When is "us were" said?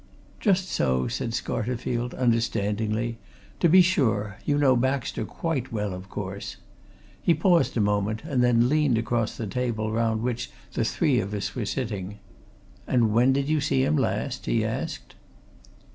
11.35-11.65